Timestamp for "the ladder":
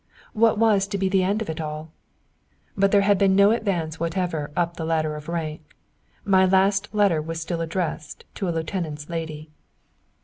4.75-5.15